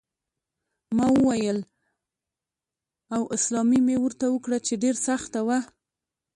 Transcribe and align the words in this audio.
ما 0.97 1.07
وویل: 1.13 1.59
'A 1.61 1.67
rivederla' 1.67 3.13
او 3.15 3.21
سلامي 3.45 3.79
مې 3.85 3.95
ورته 4.03 4.25
وکړه 4.29 4.57
چې 4.65 4.73
ډېره 4.83 4.99
سخته 5.09 5.39
وه. 5.47 5.59